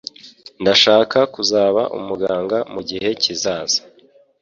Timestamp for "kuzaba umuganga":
1.33-2.57